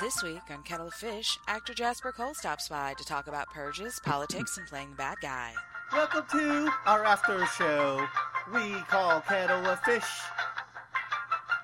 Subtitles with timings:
[0.00, 4.00] This week on Kettle of Fish, actor Jasper Cole stops by to talk about purges,
[4.02, 5.52] politics, and playing the bad guy.
[5.92, 8.06] Welcome to our after show.
[8.50, 10.08] We call Kettle of Fish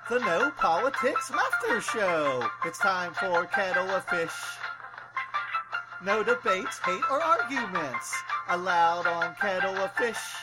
[0.08, 2.46] the No Politics Laughter Show.
[2.64, 4.30] It's time for Kettle of Fish.
[6.04, 8.14] No debates, hate, or arguments
[8.50, 10.36] allowed on Kettle of Fish.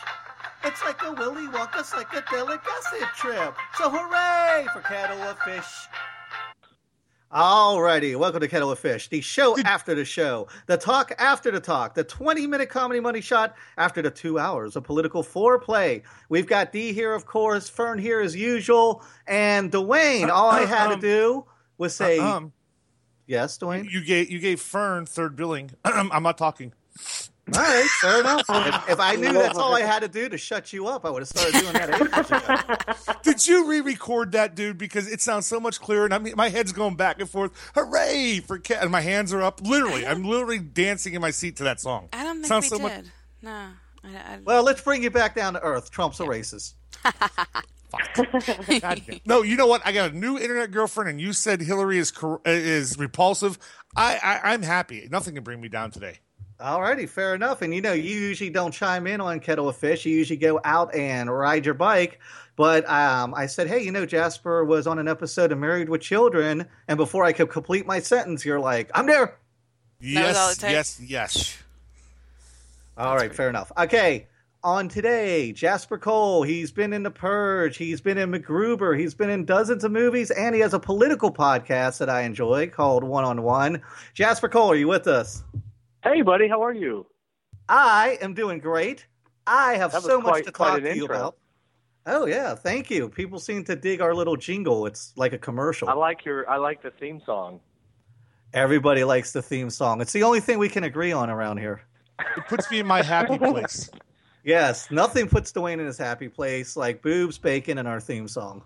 [0.66, 3.56] It's like a Willy Wonka psychedelic acid trip.
[3.78, 5.88] So hooray for Kettle of Fish.
[7.34, 11.60] Alrighty, welcome to Kettle of Fish, the show after the show, the talk after the
[11.60, 16.04] talk, the 20 minute comedy money shot after the two hours of political foreplay.
[16.30, 20.30] We've got D here, of course, Fern here as usual, and Dwayne.
[20.30, 21.46] All I had to do
[21.80, 22.54] was say, Um,
[23.26, 23.90] yes, Dwayne.
[23.90, 25.72] you gave you gave Fern third billing.
[25.86, 26.72] I'm not talking.
[27.56, 28.46] All right, fair enough.
[28.50, 31.10] If, if I knew that's all I had to do to shut you up, I
[31.10, 33.14] would have started doing that ages ago.
[33.24, 34.78] Did you re-record that, dude?
[34.78, 37.52] Because it sounds so much clearer, and I mean, my head's going back and forth.
[37.76, 38.82] Hooray for cat!
[38.82, 39.62] And my hands are up.
[39.62, 42.10] Literally, I'm literally dancing in my seat to that song.
[42.14, 42.84] I don't think Sounds we so did.
[42.84, 43.06] much-
[43.42, 43.68] No.
[44.04, 45.92] I, I, Well, let's bring you back down to earth.
[45.92, 46.74] Trump's a racist.
[48.82, 49.02] God.
[49.26, 49.82] No, you know what?
[49.86, 53.60] I got a new internet girlfriend, and you said Hillary is cor- is repulsive.
[53.96, 55.08] I, I I'm happy.
[55.12, 56.20] Nothing can bring me down today.
[56.60, 57.62] Alrighty, fair enough.
[57.62, 60.06] And you know, you usually don't chime in on Kettle of Fish.
[60.06, 62.20] You usually go out and ride your bike.
[62.56, 66.02] But um, I said, hey, you know, Jasper was on an episode of Married with
[66.02, 69.38] Children, and before I could complete my sentence, you're like, I'm there.
[70.00, 71.00] was all it Yes, takes?
[71.00, 71.58] yes, yes.
[72.96, 73.72] All right, fair enough.
[73.76, 74.28] Okay,
[74.64, 76.44] on today, Jasper Cole.
[76.44, 77.76] He's been in The Purge.
[77.76, 78.98] He's been in MacGruber.
[79.00, 82.68] He's been in dozens of movies, and he has a political podcast that I enjoy
[82.70, 83.82] called One on One.
[84.14, 85.44] Jasper Cole, are you with us?
[86.04, 87.06] Hey, buddy, how are you?
[87.70, 89.06] I am doing great.
[89.48, 91.16] I have That was so much to talk an to you intro.
[91.16, 91.38] about.
[92.06, 93.08] Oh yeah, thank you.
[93.08, 94.86] People seem to dig our little jingle.
[94.86, 95.88] It's like a commercial.
[95.88, 97.62] I like your I like the theme song.
[98.54, 100.02] Everybody likes the theme song.
[100.02, 101.82] It's the only thing we can agree on around here.
[102.20, 103.90] It puts me in my happy place.
[104.44, 108.64] Yes, nothing puts Dwayne in his happy place like boobs, bacon, and our theme song.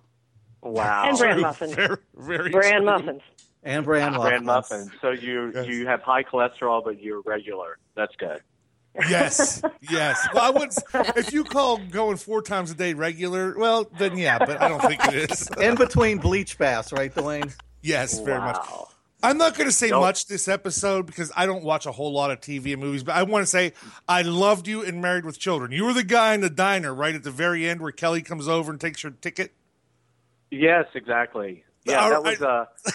[0.63, 1.07] Wow.
[1.07, 1.75] And bran muffins.
[1.75, 2.85] Very, very Bran true.
[2.85, 3.21] muffins.
[3.67, 4.23] And bran muffins.
[4.29, 4.91] Bran muffins.
[5.01, 5.67] So you Yes.
[5.67, 7.77] you have high cholesterol, but you're regular.
[7.95, 8.41] That's good.
[9.09, 9.61] Yes,
[9.91, 10.27] yes.
[10.33, 10.69] Well, I would.
[11.17, 14.39] If you call going four times a day regular, well, then yeah.
[14.39, 15.49] But I don't think it is.
[15.61, 17.53] In between bleach baths, right, Dwayne?
[17.81, 18.57] Yes, very much.
[19.21, 20.01] I'm not going to say Nope.
[20.01, 23.15] much this episode because I don't watch a whole lot of TV and movies, but
[23.15, 23.73] I want to say
[24.07, 25.71] I loved you in Married with Children.
[25.71, 28.47] You were the guy in the diner right at the very end where Kelly comes
[28.47, 29.53] over and takes your ticket.
[30.51, 31.63] Yes, exactly.
[31.83, 32.39] Yeah, All that right.
[32.39, 32.65] was uh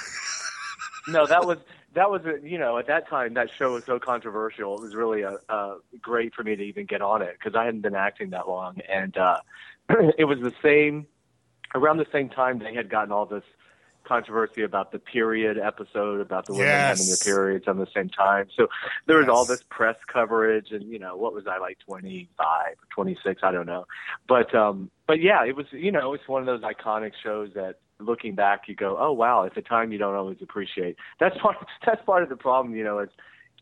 [1.06, 1.58] No, that was
[1.94, 4.76] that was a, you know, at that time that show was so controversial.
[4.76, 7.64] It was really a, uh great for me to even get on it because I
[7.64, 9.38] hadn't been acting that long and uh
[10.18, 11.06] it was the same
[11.74, 13.42] around the same time they had gotten all this
[14.04, 16.88] controversy about the period episode about the women Yes.
[16.88, 18.48] having their periods on the same time.
[18.56, 18.66] So
[19.06, 22.38] there was all this press coverage and you know, what was I like 25
[22.72, 23.86] or 26, I don't know.
[24.28, 27.76] But um but yeah, it was you know, it's one of those iconic shows that
[28.02, 31.56] looking back you go, "Oh wow, it's a time you don't always appreciate." That's part
[31.86, 33.10] that's part of the problem, you know, is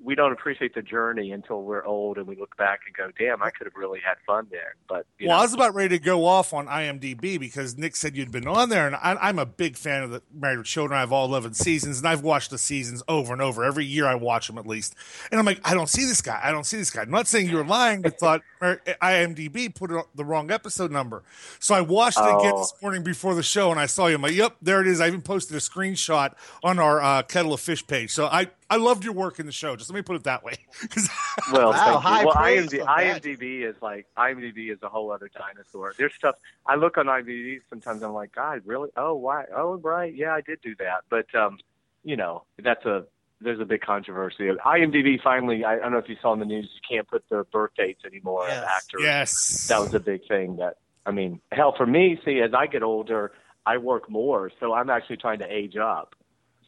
[0.03, 3.43] we don't appreciate the journey until we're old and we look back and go, "Damn,
[3.43, 6.03] I could have really had fun there." But you Well, I was about ready to
[6.03, 9.47] go off on IMDb because Nick said you'd been on there, and I, I'm a
[9.47, 10.97] big fan of the Married with Children.
[10.97, 13.63] I have all 11 seasons, and I've watched the seasons over and over.
[13.63, 14.95] Every year I watch them at least.
[15.31, 16.41] And I'm like, I don't see this guy.
[16.43, 17.03] I don't see this guy.
[17.03, 21.23] I'm not saying you were lying, but thought IMDb put the wrong episode number.
[21.59, 22.59] So I watched it again Oh.
[22.59, 24.15] this morning before the show, and I saw you.
[24.17, 25.01] I'm like, yep, there it is.
[25.01, 28.11] I even posted a screenshot on our uh, Kettle of Fish page.
[28.13, 29.75] So I, I loved your work in the show.
[29.75, 30.55] Just let me put it that way.
[31.53, 32.27] well, Wow, thank high you.
[32.27, 32.87] Well, praise IMD.
[32.87, 35.93] IMDb is like IMDb is a whole other dinosaur.
[35.99, 36.37] There's stuff
[36.67, 38.03] I look on IMDb sometimes.
[38.03, 38.91] I'm like, God, really?
[38.97, 39.45] Oh, why?
[39.55, 40.15] Oh, right.
[40.15, 41.03] Yeah, I did do that.
[41.11, 41.59] But um,
[42.05, 43.05] you know, that's a
[43.41, 44.51] there's a big controversy.
[44.65, 45.65] IMDb finally.
[45.65, 46.71] I, I don't know if you saw in the news.
[46.75, 48.65] You can't put the birth dates anymore of Yes.
[48.69, 49.01] actors.
[49.03, 49.67] yes.
[49.69, 50.77] that was a big thing that
[51.07, 53.33] I mean, hell for me, see, as I get older,
[53.67, 56.15] I work more, so I'm actually trying to age up.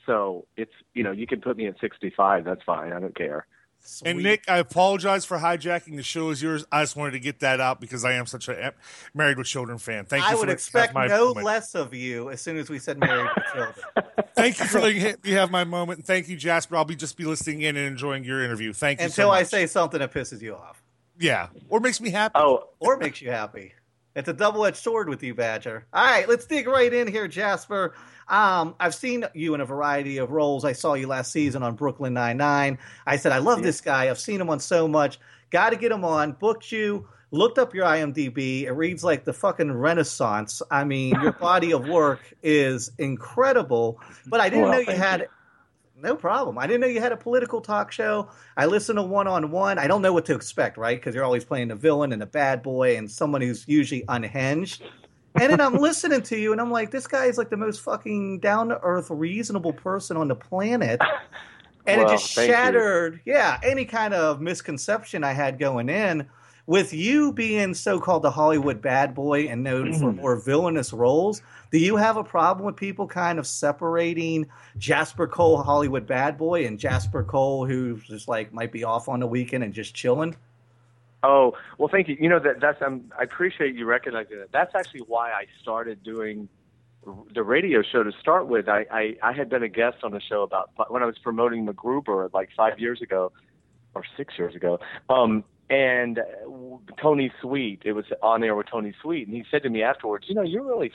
[0.07, 2.93] So it's you know, you can put me at sixty five, that's fine.
[2.93, 3.47] I don't care.
[4.05, 6.65] And Nick, I apologize for hijacking the show is yours.
[6.71, 8.75] I just wanted to get that out because I am such a
[9.13, 10.05] Married with Children fan.
[10.05, 10.31] Thank you.
[10.31, 11.47] I would letting expect my no moment.
[11.47, 13.75] less of you as soon as we said married with children.
[14.37, 15.99] Thank you for letting me have my moment.
[15.99, 16.77] And thank you, Jasper.
[16.77, 18.73] I'll be just be listening in and enjoying your interview.
[18.73, 19.07] Thank you.
[19.07, 20.83] Until so I say something that pisses you off
[21.23, 22.33] yeah, or makes me happy.
[22.35, 23.75] Oh, or makes you happy.
[24.15, 25.87] It's a double edged sword with you, Badger.
[25.93, 27.95] All right, let's dig right in here, Jasper.
[28.29, 30.65] Um, I've seen you in a variety of roles.
[30.65, 32.79] I saw you last season on Brooklyn Nine Nine.
[33.07, 34.09] I said I love this guy.
[34.11, 35.19] I've seen him on so much.
[35.51, 36.33] Got to get him on.
[36.33, 37.09] Booked you.
[37.31, 38.65] Looked up your IMDb.
[38.65, 40.61] It reads like the fucking Renaissance.
[40.71, 43.99] I mean, your body of work is incredible.
[44.27, 45.21] But I didn't Well, know you had.
[45.23, 45.27] you.
[46.03, 46.59] No problem.
[46.59, 48.29] I didn't know you had a political talk show.
[48.57, 49.79] I listen to one on one.
[49.79, 50.99] I don't know what to expect, right?
[50.99, 54.83] Because you're always playing a villain and a bad boy and someone who's usually unhinged.
[55.37, 57.81] And then I'm listening to you, and I'm like, this guy is like the most
[57.81, 61.01] fucking down to earth, reasonable person on the planet.
[61.87, 62.55] And Well, it just thank you.
[62.55, 66.29] shattered, yeah, any kind of misconception I had going in.
[66.67, 71.43] With you being so called the Hollywood bad boy and known for more villainous roles,
[71.73, 74.47] do you have a problem with people kind of separating
[74.79, 79.19] Jasper Cole, Hollywood bad boy, and Jasper Cole, who just like might be off on
[79.19, 80.37] the weekend and just chilling?
[81.25, 82.17] Oh well, thank you.
[82.21, 84.53] You know that that's um, I appreciate you recognizing that.
[84.53, 86.49] That's actually why I started doing
[87.35, 88.69] the radio show to start with.
[88.69, 91.67] I I, I had been a guest on the show about when I was promoting
[91.67, 93.33] MacGruber like five years ago
[93.95, 94.79] or six years ago.
[95.09, 96.23] Um, and uh,
[97.01, 100.27] Tony Sweet, it was on air with Tony Sweet, and he said to me afterwards,
[100.29, 100.93] you know, you're really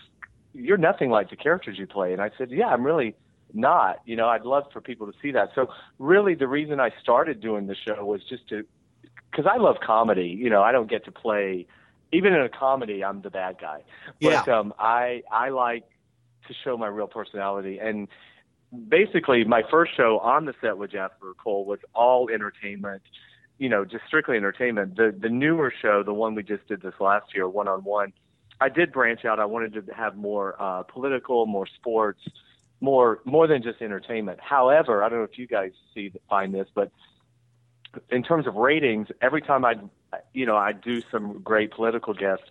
[0.53, 2.13] you're nothing like the characters you play.
[2.13, 3.15] And I said, yeah, I'm really
[3.53, 3.97] not.
[4.05, 5.49] You know, I'd love for people to see that.
[5.55, 5.67] So
[5.99, 8.63] really, the reason I started doing the show was just to
[9.31, 10.27] because I love comedy.
[10.27, 11.65] You know, I don't get to play
[12.11, 13.03] even in a comedy.
[13.03, 13.83] I'm the bad guy,
[14.21, 14.59] but Yeah.
[14.59, 15.85] um, I I like
[16.47, 17.79] to show my real personality.
[17.79, 18.07] And
[18.87, 23.01] basically, my first show on the set with Jasper Cole was all entertainment.
[23.57, 24.95] You know, just strictly entertainment.
[24.95, 28.13] The the newer show, the one we just did this last year, one on one,
[28.59, 29.39] I did branch out.
[29.39, 32.21] I wanted to have more uh, political, more sports,
[32.81, 34.39] more more than just entertainment.
[34.41, 36.91] However, I don't know if you guys see find this, but
[38.09, 39.75] in terms of ratings, every time I,
[40.33, 42.45] you know, I do some great political guests,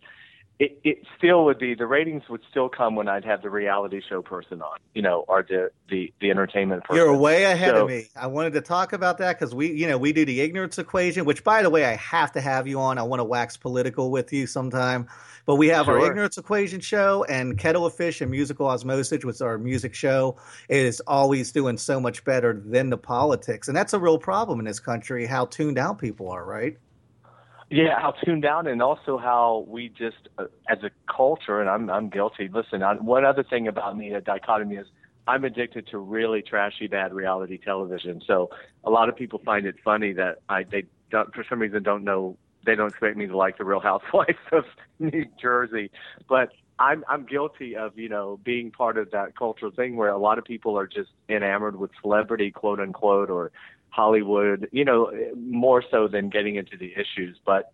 [0.58, 4.00] it, it still would be the ratings would still come when I'd have the reality
[4.08, 6.96] show person on, you know, or the the the entertainment person.
[6.96, 8.06] You're way ahead So- of me.
[8.16, 11.26] I wanted to talk about that because we, you know, we do the ignorance equation,
[11.26, 12.96] which, by the way, I have to have you on.
[12.96, 15.08] I want to wax political with you sometime.
[15.44, 19.36] But we have our ignorance equation show and Kettle of Fish and Musical Osmosis, which
[19.36, 20.36] is our music show,
[20.68, 23.68] is always doing so much better than the politics.
[23.68, 26.76] And that's a real problem in this country, how tuned out people are, right?
[27.68, 31.90] Yeah, how tuned down, and also how we just, uh, as a culture, and I'm
[31.90, 32.48] I'm guilty.
[32.52, 34.86] Listen, I, one other thing about me, a dichotomy is
[35.26, 38.22] I'm addicted to really trashy, bad reality television.
[38.24, 38.50] So
[38.84, 42.04] a lot of people find it funny that I they don't, for some reason don't
[42.04, 44.64] know they don't expect me to like the Real Housewives of
[45.00, 45.90] New Jersey,
[46.28, 50.18] but I'm I'm guilty of you know being part of that cultural thing where a
[50.18, 53.50] lot of people are just enamored with celebrity, quote unquote, or
[53.96, 57.38] Hollywood, you know, more so than getting into the issues.
[57.46, 57.72] But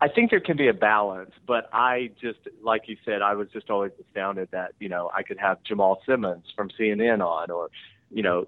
[0.00, 1.32] I think there can be a balance.
[1.44, 5.24] But I just, like you said, I was just always astounded that, you know, I
[5.24, 7.70] could have Jamal Simmons from CNN on or,
[8.12, 8.46] you know,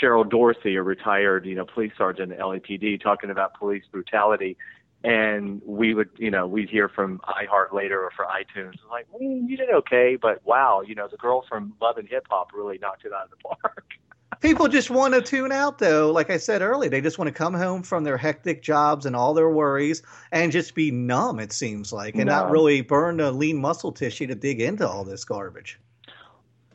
[0.00, 4.58] Cheryl Dorsey, a retired, you know, police sergeant at LAPD talking about police brutality.
[5.04, 9.48] And we would, you know, we'd hear from iHeart later or for iTunes, like, mm,
[9.48, 12.78] you did okay, but wow, you know, the girl from Love and Hip Hop really
[12.78, 13.86] knocked it out of the park.
[14.46, 16.12] People just want to tune out, though.
[16.12, 19.16] Like I said earlier, they just want to come home from their hectic jobs and
[19.16, 23.32] all their worries and just be numb, it seems like, and not really burn the
[23.32, 25.80] lean muscle tissue to dig into all this garbage.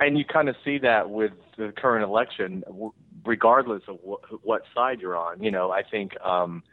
[0.01, 2.63] and you kind of see that with the current election,
[3.23, 5.41] regardless of wh- what side you're on.
[5.41, 6.63] You know, I think um,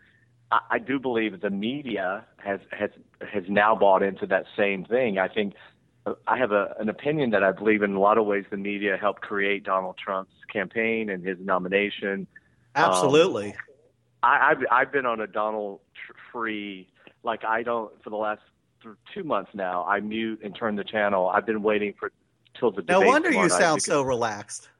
[0.51, 2.91] I, I do believe the media has has
[3.21, 5.19] has now bought into that same thing.
[5.19, 5.55] I think
[6.27, 8.97] I have a, an opinion that I believe in a lot of ways the media
[9.01, 12.27] helped create Donald Trump's campaign and his nomination.
[12.75, 13.55] Um, Absolutely.
[14.23, 16.89] I, I've I've been on a Donald tr- free
[17.23, 18.43] like I don't for the last
[18.83, 19.85] th- two months now.
[19.85, 21.29] I mute and turn the channel.
[21.29, 22.13] I've been waiting for
[22.59, 24.69] till the no debate wonder you sound because- so relaxed.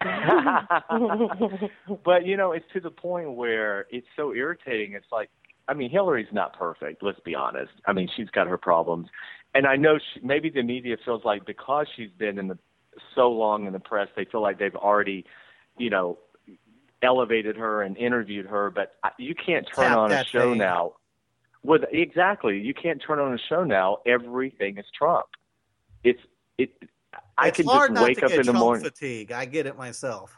[2.04, 4.94] but you know, it's to the point where it's so irritating.
[4.94, 5.30] It's like,
[5.68, 7.02] I mean, Hillary's not perfect.
[7.02, 7.72] Let's be honest.
[7.86, 9.08] I mean, she's got her problems,
[9.54, 12.58] and I know she, maybe the media feels like because she's been in the
[13.14, 15.24] so long in the press, they feel like they've already,
[15.78, 16.18] you know,
[17.02, 18.70] elevated her and interviewed her.
[18.70, 20.58] But I- you can't turn Tap on a show thing.
[20.58, 20.94] now.
[21.62, 23.98] With exactly, you can't turn on a show now.
[24.06, 25.26] Everything is Trump.
[26.04, 26.20] It's
[26.56, 26.70] it.
[27.36, 28.84] I it's can hard just not wake to up get in the Trump morning.
[28.84, 29.32] fatigue.
[29.32, 30.34] I get it myself.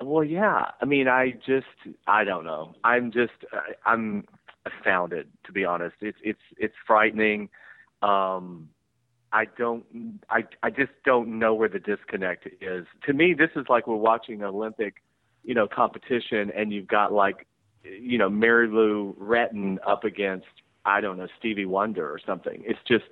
[0.00, 0.70] Well, yeah.
[0.80, 1.66] I mean, I just,
[2.06, 2.74] I don't know.
[2.82, 3.32] I'm just,
[3.86, 4.24] I'm
[4.66, 5.96] astounded to be honest.
[6.00, 7.48] It's, it's, it's frightening.
[8.02, 8.68] Um,
[9.32, 9.84] I don't,
[10.28, 12.86] I, I just don't know where the disconnect is.
[13.06, 15.02] To me, this is like we're watching an Olympic,
[15.42, 17.46] you know, competition, and you've got like,
[17.82, 20.46] you know, Mary Lou Retton up against,
[20.84, 22.62] I don't know, Stevie Wonder or something.
[22.66, 23.04] It's just,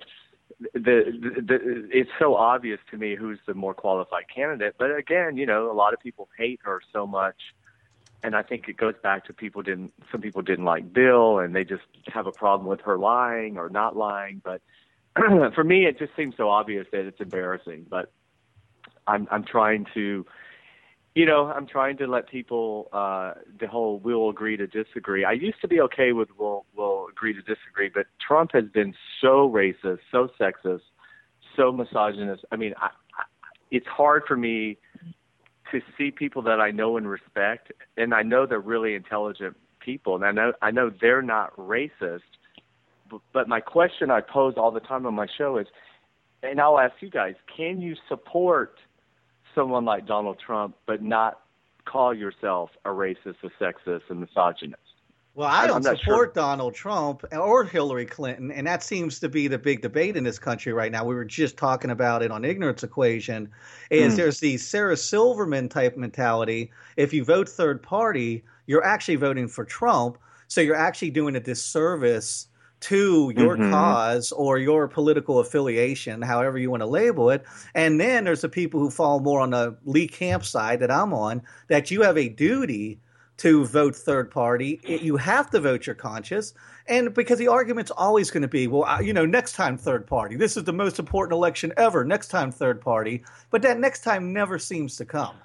[0.73, 4.75] the, the, the it's so obvious to me who's the more qualified candidate.
[4.77, 7.37] But again, you know, a lot of people hate her so much,
[8.21, 9.93] and I think it goes back to people didn't.
[10.11, 13.69] Some people didn't like Bill, and they just have a problem with her lying or
[13.69, 14.41] not lying.
[14.43, 14.61] But
[15.55, 17.85] for me, it just seems so obvious that it's embarrassing.
[17.89, 18.11] But
[19.07, 20.25] I'm I'm trying to.
[21.15, 25.25] you know, I'm trying to let people uh the whole we'll agree to disagree.
[25.25, 28.93] I used to be okay with we'll we'll agree to disagree, but Trump has been
[29.19, 30.81] so racist, so sexist,
[31.55, 32.45] so misogynist.
[32.51, 33.23] I mean, I, I,
[33.71, 34.77] it's hard for me
[35.71, 40.15] to see people that I know and respect, and I know they're really intelligent people,
[40.15, 42.21] and I know I know they're not racist.
[43.33, 45.67] But, my question I pose all the time on my show is,
[46.43, 48.77] and I'll ask you guys: Can you support?
[49.55, 51.41] someone like Donald Trump, but not
[51.85, 54.77] call yourself a racist, a sexist, a misogynist.
[55.33, 56.31] Well, I don't support sure.
[56.33, 60.37] Donald Trump or Hillary Clinton, and that seems to be the big debate in this
[60.37, 61.05] country right now.
[61.05, 63.49] We were just talking about it on Ignorance Equation.
[63.89, 64.17] Is mm.
[64.17, 66.69] there's the Sarah Silverman type mentality?
[66.97, 70.17] If you vote third party, you're actually voting for Trump,
[70.49, 72.47] so you're actually doing a disservice
[72.81, 73.71] to your mm-hmm.
[73.71, 77.45] cause or your political affiliation, however you want to label it.
[77.75, 81.13] And then there's the people who fall more on the Lee Camp side that I'm
[81.13, 82.99] on, that you have a duty
[83.37, 84.79] to vote third party.
[84.83, 86.53] You have to vote your conscience.
[86.87, 90.35] And because the argument's always going to be, well, you know, next time third party.
[90.35, 92.03] This is the most important election ever.
[92.03, 93.23] Next time third party.
[93.49, 95.35] But that next time never seems to come.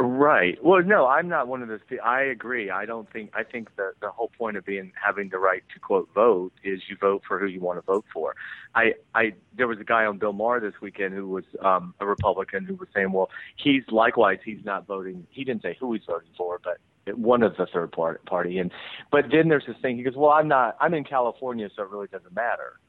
[0.00, 0.58] Right.
[0.62, 1.78] Well, no, I'm not one of those.
[1.88, 2.04] People.
[2.04, 2.68] I agree.
[2.68, 3.30] I don't think.
[3.32, 6.80] I think the the whole point of being having the right to quote vote is
[6.88, 8.34] you vote for who you want to vote for.
[8.74, 12.06] I I there was a guy on Bill Maher this weekend who was um, a
[12.06, 15.28] Republican who was saying, well, he's likewise he's not voting.
[15.30, 16.78] He didn't say who he's voting for, but
[17.16, 18.58] one of the third party.
[18.58, 18.72] And
[19.12, 19.96] but then there's this thing.
[19.96, 20.76] He goes, well, I'm not.
[20.80, 22.80] I'm in California, so it really doesn't matter.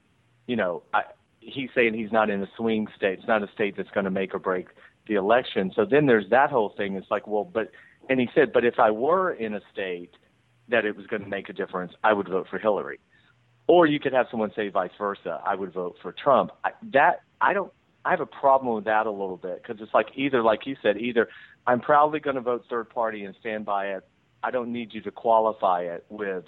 [0.47, 1.03] You know, I,
[1.39, 3.19] he's saying he's not in a swing state.
[3.19, 4.69] It's not a state that's going to make or break
[5.07, 5.71] the election.
[5.75, 6.95] So then there's that whole thing.
[6.95, 7.71] It's like, well, but,
[8.09, 10.11] and he said, but if I were in a state
[10.69, 12.99] that it was going to make a difference, I would vote for Hillary.
[13.67, 15.41] Or you could have someone say vice versa.
[15.45, 16.51] I would vote for Trump.
[16.63, 17.71] I, that I don't.
[18.03, 20.75] I have a problem with that a little bit because it's like either, like you
[20.83, 21.27] said, either
[21.65, 24.03] I'm proudly going to vote third party and stand by it.
[24.43, 26.45] I don't need you to qualify it with,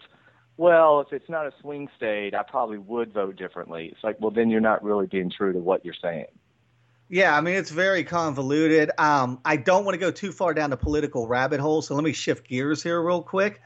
[0.57, 3.89] well, if it's not a swing state, I probably would vote differently.
[3.91, 6.27] It's like, well, then you're not really being true to what you're saying.
[7.09, 8.91] Yeah, I mean it's very convoluted.
[8.97, 12.03] Um, I don't want to go too far down the political rabbit hole, so let
[12.03, 13.61] me shift gears here real quick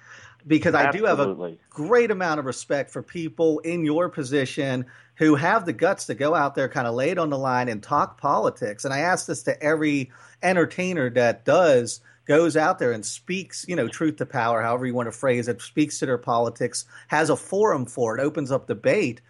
[0.46, 5.36] because I do have a great amount of respect for people in your position who
[5.36, 7.84] have the guts to go out there, kind of lay it on the line and
[7.84, 8.86] talk politics.
[8.86, 13.76] And I ask this to every entertainer that does goes out there and speaks, you
[13.76, 17.30] know, truth to power, however you want to phrase it, speaks to their politics, has
[17.30, 19.22] a forum for it, opens up debate.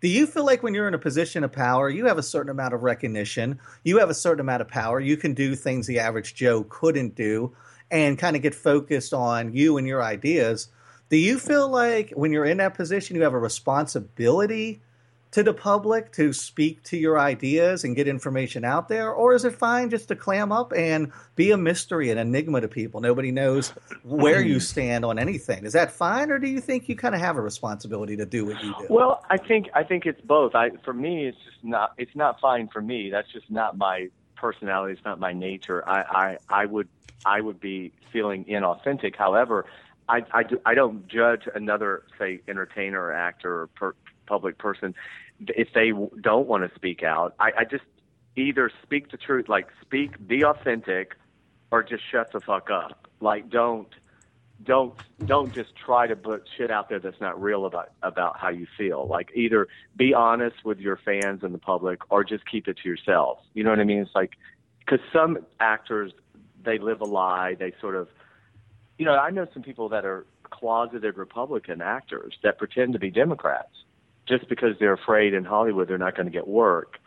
[0.00, 2.50] Do you feel like when you're in a position of power, you have a certain
[2.50, 5.98] amount of recognition, you have a certain amount of power, you can do things the
[5.98, 7.54] average Joe couldn't do,
[7.90, 10.68] and kind of get focused on you and your ideas?
[11.10, 14.80] Do you feel like when you're in that position, you have a responsibility
[15.32, 19.12] to the public to speak to your ideas and get information out there?
[19.12, 22.68] Or is it fine just to clam up and be a mystery, an enigma to
[22.68, 23.00] people?
[23.00, 23.70] Nobody knows
[24.02, 24.60] where you hmm.
[24.60, 25.64] stand on anything.
[25.64, 28.46] Is that fine, or do you think you kind of have a responsibility to do
[28.46, 28.86] what you do?
[28.88, 30.54] Well, I think I think it's both.
[30.54, 33.10] I for me, it's just not it's not fine for me.
[33.10, 34.94] That's just not my personality.
[34.94, 35.88] It's not my nature.
[35.88, 36.88] I I, I would
[37.24, 39.16] I would be feeling inauthentic.
[39.16, 39.66] However,
[40.08, 43.94] I, I, do, I don't judge another, say, entertainer or actor or per,
[44.30, 44.94] public person
[45.48, 47.34] if they don't want to speak out.
[47.40, 47.84] I, I just
[48.36, 51.16] either speak the truth, like speak, be authentic,
[51.72, 53.08] or just shut the fuck up.
[53.20, 53.88] Like don't
[54.62, 54.94] don't
[55.24, 58.66] don't just try to put shit out there that's not real about about how you
[58.78, 59.06] feel.
[59.08, 62.88] Like either be honest with your fans and the public, or just keep it to
[62.88, 63.38] yourself.
[63.54, 63.98] You know what I mean?
[63.98, 64.32] It's like
[64.78, 66.12] because some actors
[66.62, 67.56] they live a lie.
[67.58, 68.08] They sort of,
[68.98, 73.10] you know, I know some people that are closeted Republican actors that pretend to be
[73.10, 73.84] Democrats
[74.30, 76.98] just because they're afraid in Hollywood they're not going to get work.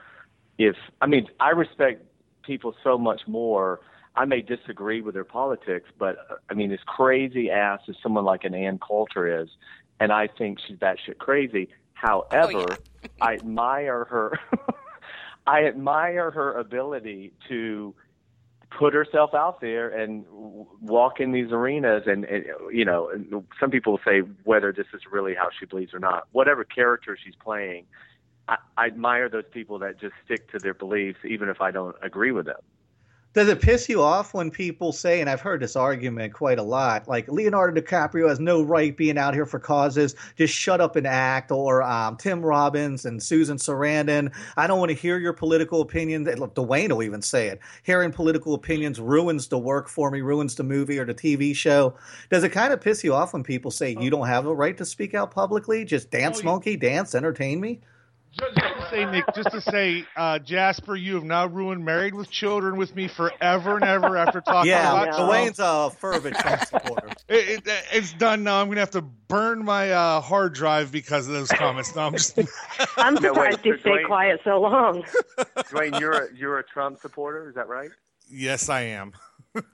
[0.57, 2.03] If I mean, I respect
[2.43, 3.79] people so much more.
[4.15, 8.25] I may disagree with their politics, but uh, I mean, as crazy ass as someone
[8.25, 9.49] like an Ann Coulter is,
[9.99, 11.69] and I think she's batshit crazy.
[11.93, 13.07] However, oh, yeah.
[13.21, 14.39] I admire her.
[15.47, 17.95] I admire her ability to
[18.77, 20.25] put herself out there and
[20.81, 23.11] walk in these arenas and, and you know
[23.59, 26.27] some people say whether this is really how she believes or not.
[26.31, 27.85] Whatever character she's playing
[28.47, 31.95] I, I admire those people that just stick to their beliefs even if i don't
[32.01, 32.61] agree with them
[33.33, 36.63] does it piss you off when people say, and I've heard this argument quite a
[36.63, 40.95] lot, like Leonardo DiCaprio has no right being out here for causes, just shut up
[40.95, 45.33] and act, or um, Tim Robbins and Susan Sarandon, I don't want to hear your
[45.33, 46.27] political opinions.
[46.27, 47.59] Dwayne will even say it.
[47.83, 51.95] Hearing political opinions ruins the work for me, ruins the movie or the TV show.
[52.29, 54.77] Does it kind of piss you off when people say you don't have a right
[54.77, 55.85] to speak out publicly?
[55.85, 57.79] Just dance, oh, monkey, dance, entertain me?
[58.39, 62.15] Just, just to say, Nick, just to say, uh, Jasper, you have now ruined Married
[62.15, 65.31] with Children with me forever and ever after talking Yeah, about Trump.
[65.31, 67.09] Dwayne's a fervent Trump supporter.
[67.29, 68.59] It, it, it's done now.
[68.59, 71.95] I'm going to have to burn my uh, hard drive because of those comments.
[71.95, 72.37] No, I'm just.
[72.97, 75.03] I'm No, wait, surprised you so stayed quiet so long.
[75.69, 77.91] Dwayne, you're a, you're a Trump supporter, is that right?
[78.29, 79.13] yes, I am.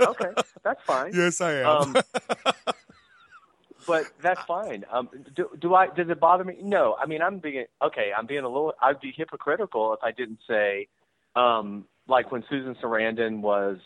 [0.01, 0.32] Okay,
[0.63, 1.13] that's fine.
[1.13, 1.68] Yes, I am.
[1.68, 1.98] Um,
[3.89, 4.86] but that's fine.
[4.91, 5.88] Um, do, do I?
[5.88, 6.58] Does it bother me?
[6.62, 6.96] No.
[7.01, 8.12] I mean, I'm being okay.
[8.15, 8.74] I'm being a little.
[8.81, 10.88] I'd be hypocritical if I didn't say,
[11.36, 13.77] um, like when Susan Sarandon was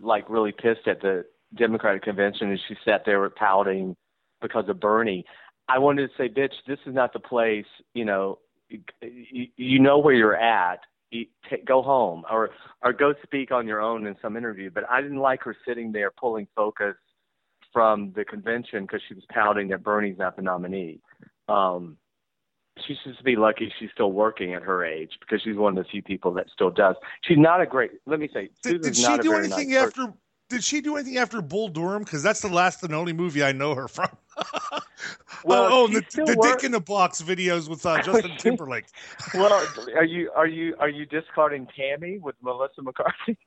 [0.00, 1.24] like really pissed at the
[1.56, 3.96] Democratic convention and she sat there pouting
[4.40, 5.24] because of Bernie.
[5.68, 7.66] I wanted to say, bitch, this is not the place.
[7.92, 8.38] You know,
[8.68, 10.78] you, you know where you're at.
[11.66, 12.50] Go home or
[12.82, 14.70] or go speak on your own in some interview.
[14.70, 16.94] But I didn't like her sitting there pulling focus
[17.76, 20.98] from the convention because she was pouting that Bernie's not the nominee.
[21.46, 21.98] Um,
[22.86, 25.90] she should be lucky she's still working at her age because she's one of the
[25.90, 26.96] few people that still does.
[27.20, 27.90] She's not a great.
[28.06, 30.04] Let me say, did, did she do anything nice person.
[30.04, 30.14] after?
[30.48, 32.02] Did she do anything after Bull Durham?
[32.02, 34.08] Because that's the last and only movie I know her from.
[35.44, 38.86] Well, oh, oh, the, the Dick in the Box videos with uh, Justin Timberlake.
[39.34, 39.52] Well,
[39.94, 43.38] are you are you are you discarding Tammy with Melissa McCarthy?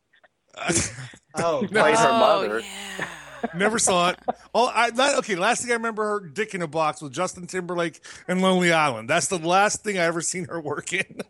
[0.57, 1.81] Oh, No.
[1.81, 2.59] Played her oh, mother.
[2.59, 3.05] yeah.
[3.55, 4.19] Never saw it.
[4.53, 5.35] Oh, I that, okay.
[5.35, 9.09] Last thing I remember her Dick in a Box with Justin Timberlake and Lonely Island.
[9.09, 11.21] That's the last thing I ever seen her work in.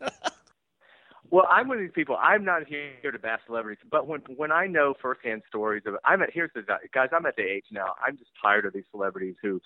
[1.30, 2.18] Well, I'm one of these people.
[2.20, 6.22] I'm not here to bash celebrities, but when when I know firsthand stories of, I'm
[6.22, 6.62] at here's the
[6.92, 7.10] guys.
[7.12, 7.94] I'm at the age now.
[8.04, 9.60] I'm just tired of these celebrities who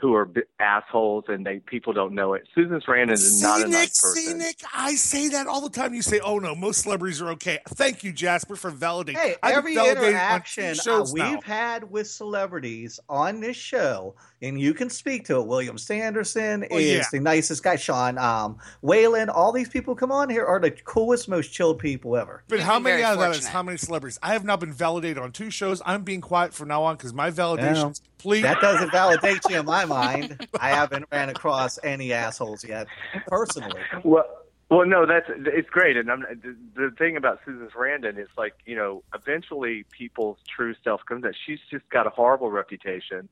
[0.00, 2.46] who are bi- assholes and they people don't know it.
[2.54, 4.38] Susan Sarandon is see, not a Nick, nice see, person.
[4.38, 5.94] Nick, I say that all the time.
[5.94, 9.16] You say, "Oh no, most celebrities are okay." Thank you, Jasper, for validating.
[9.16, 11.40] Hey, I've every interaction two uh, shows we've now.
[11.42, 15.46] had with celebrities on this show, and you can speak to it.
[15.46, 17.02] William Sanderson Well, is yeah.
[17.12, 17.76] the nicest guy.
[17.76, 22.16] Sean um, Whalen, all these people come on here are the coolest, most chilled people
[22.16, 22.42] ever.
[22.48, 24.18] But You've how many very out of that is how many celebrities?
[24.22, 25.80] I have now been validated on two shows.
[25.84, 28.42] I'm being quiet from now on because my validation's complete.
[28.42, 30.46] That doesn't validate you in my mind.
[30.60, 32.86] I haven't ran across any assholes yet,
[33.26, 33.80] personally.
[34.04, 34.24] Well,
[34.70, 38.54] well, no, that's it's great, and I'm, the, the thing about Susan Sarandon is like
[38.66, 41.34] you know, eventually people's true self comes out.
[41.46, 43.28] She's just got a horrible reputation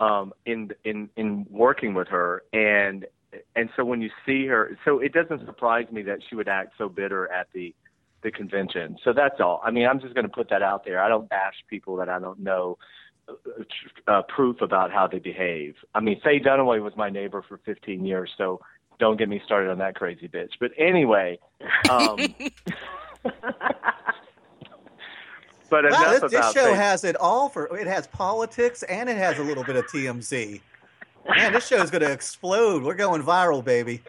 [0.00, 3.06] um, in in in working with her, and
[3.56, 6.74] and so when you see her, so it doesn't surprise me that she would act
[6.76, 7.74] so bitter at the
[8.22, 8.98] the convention.
[9.04, 9.62] So that's all.
[9.64, 11.02] I mean, I'm just going to put that out there.
[11.02, 12.78] I don't bash people that I don't know
[14.08, 15.74] uh, proof about how they behave.
[15.94, 18.60] I mean, Faye Dunaway was my neighbor for 15 years, so
[18.98, 20.50] don't get me started on that crazy bitch.
[20.60, 21.38] But anyway,
[21.90, 22.16] um,
[25.70, 26.76] but Wow, enough this, this about show Faye.
[26.76, 30.60] has it all for it has politics and it has a little bit of TMZ.
[31.36, 32.82] Man, this show is going to explode.
[32.82, 34.02] We're going viral, baby.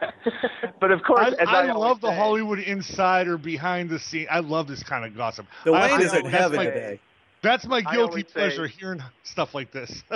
[0.80, 3.98] but of course, I, as I, I, always love the say- Hollywood insider behind the
[3.98, 4.26] scene.
[4.30, 5.46] I love this kind of gossip.
[5.64, 7.00] I- Dwayne I is know in heaven my- today.
[7.42, 10.02] That's my guilty always say- pleasure hearing stuff like this.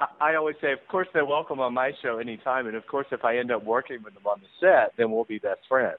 [0.00, 3.06] I, I always say, of course, they're welcome on my show anytime, and of course,
[3.10, 5.98] if I end up working with them on the set, then we'll be best friends.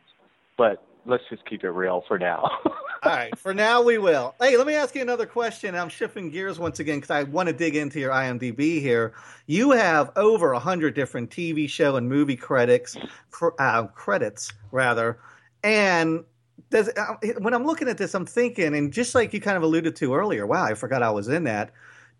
[0.58, 2.50] But let's just keep it real for now.
[3.04, 4.36] All right, for now we will.
[4.42, 5.74] Hey, let me ask you another question.
[5.76, 9.14] I'm shifting gears once again because I want to dig into your IMDb here.
[9.48, 12.98] You have over a hundred different TV show and movie credits,
[13.32, 15.20] cr- uh, credits rather,
[15.64, 16.26] and
[16.70, 19.64] does uh, when I'm looking at this, I'm thinking, and just like you kind of
[19.64, 21.72] alluded to earlier, wow, I forgot I was in that.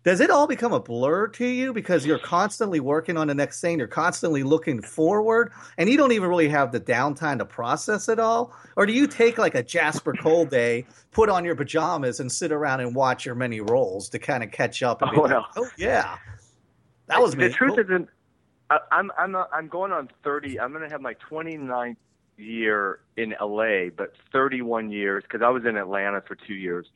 [0.02, 3.60] Does it all become a blur to you because you're constantly working on the next
[3.60, 8.08] thing, you're constantly looking forward, and you don't even really have the downtime to process
[8.08, 8.56] it all?
[8.76, 12.50] Or do you take like a Jasper Cole day, put on your pajamas, and sit
[12.50, 15.02] around and watch your many roles to kind of catch up?
[15.02, 15.44] Oh, like, no.
[15.56, 16.16] oh yeah,
[17.08, 17.48] that was me.
[17.48, 17.84] the truth Cool.
[17.84, 18.08] isn't.
[18.90, 20.58] I'm I'm not, I'm going on 30.
[20.60, 21.96] I'm going to have my 29th
[22.40, 26.86] year in LA, but 31 years because I was in Atlanta for two years.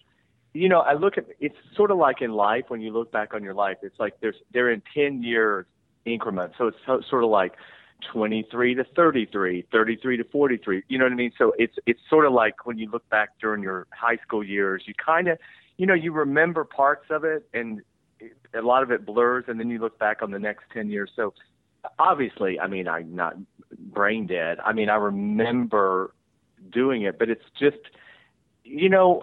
[0.52, 3.34] You know, I look at it's sort of like in life when you look back
[3.34, 3.78] on your life.
[3.82, 5.66] It's like there's they're in 10 year
[6.04, 7.54] increments, so it's so, sort of like
[8.12, 10.82] 23 to 33, 33 to 43.
[10.88, 11.32] You know what I mean?
[11.36, 14.84] So it's it's sort of like when you look back during your high school years,
[14.86, 15.38] you kind of,
[15.76, 17.80] you know, you remember parts of it, and
[18.54, 21.10] a lot of it blurs, and then you look back on the next 10 years.
[21.16, 21.34] So
[21.98, 23.36] obviously, I mean, I'm not
[23.94, 24.58] brain dead.
[24.64, 26.12] I mean, I remember
[26.72, 27.76] doing it, but it's just,
[28.64, 29.22] you know,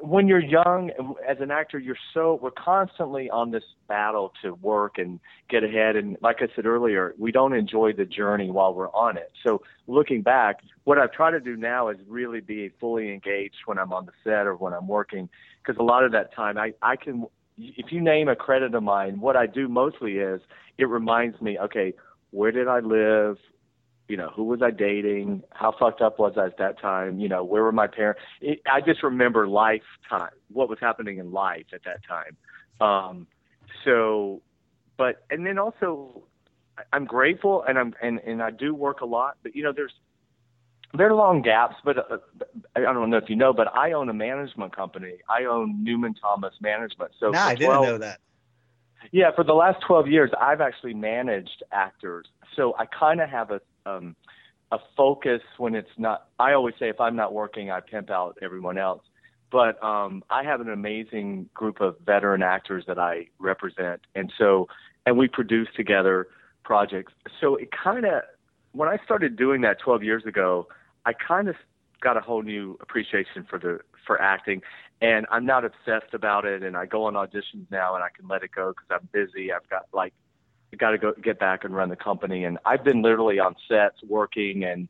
[0.00, 0.90] when you're young
[1.26, 5.96] as an actor, you're so we're constantly on this battle to work and get ahead.
[5.96, 9.32] And like I said earlier, we don't enjoy the journey while we're on it.
[9.44, 13.78] So looking back, what I've tried to do now is really be fully engaged when
[13.78, 15.28] I'm on the set or when I'm working,
[15.62, 17.24] because a lot of that time I I can.
[17.58, 20.42] If you name a credit of mine, what I do mostly is
[20.76, 21.94] it reminds me, okay,
[22.30, 23.38] where did I live?
[24.08, 25.42] You know, who was I dating?
[25.50, 27.18] How fucked up was I at that time?
[27.18, 28.20] You know, where were my parents?
[28.40, 32.36] It, I just remember lifetime, what was happening in life at that time.
[32.80, 33.26] Um,
[33.84, 34.42] so,
[34.96, 36.24] but and then also,
[36.92, 39.92] I'm grateful, and I'm and and I do work a lot, but you know, there's
[40.96, 42.18] there are long gaps, but uh,
[42.76, 45.14] I don't know if you know, but I own a management company.
[45.28, 47.12] I own Newman Thomas Management.
[47.18, 48.20] So nah, I didn't 12, know that.
[49.12, 52.26] Yeah, for the last 12 years, I've actually managed actors.
[52.54, 54.16] So I kind of have a um,
[54.72, 56.28] a focus when it's not.
[56.38, 59.02] I always say if I'm not working, I pimp out everyone else.
[59.50, 64.66] But um, I have an amazing group of veteran actors that I represent, and so
[65.06, 66.26] and we produce together
[66.64, 67.12] projects.
[67.40, 68.22] So it kind of
[68.72, 70.66] when I started doing that 12 years ago,
[71.06, 71.54] I kind of
[72.00, 74.62] got a whole new appreciation for the for acting,
[75.00, 76.64] and I'm not obsessed about it.
[76.64, 79.52] And I go on auditions now, and I can let it go because I'm busy.
[79.52, 80.12] I've got like
[80.76, 82.44] got to go get back and run the company.
[82.44, 84.88] And I've been literally on sets working, and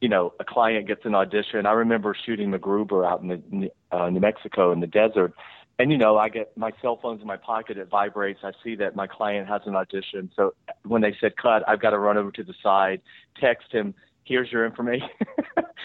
[0.00, 1.64] you know, a client gets an audition.
[1.66, 5.32] I remember shooting MacGruber out in the uh, New Mexico in the desert,
[5.78, 7.78] and you know, I get my cell phone's in my pocket.
[7.78, 8.40] It vibrates.
[8.42, 10.30] I see that my client has an audition.
[10.36, 10.54] So
[10.84, 13.00] when they said cut, I've got to run over to the side,
[13.40, 13.94] text him.
[14.24, 15.08] Here's your information.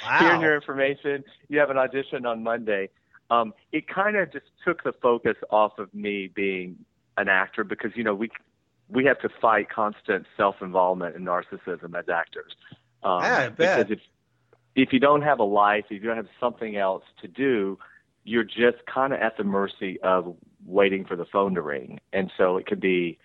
[0.03, 0.19] Wow.
[0.19, 1.23] Here's your information.
[1.49, 2.89] You have an audition on Monday.
[3.29, 6.77] Um, it kind of just took the focus off of me being
[7.17, 8.29] an actor because you know we
[8.89, 12.53] we have to fight constant self-involvement and narcissism as actors.
[13.03, 13.49] Um, yeah.
[13.49, 13.99] Because if
[14.75, 17.79] if you don't have a life, if you don't have something else to do,
[18.23, 22.31] you're just kind of at the mercy of waiting for the phone to ring, and
[22.37, 23.17] so it can be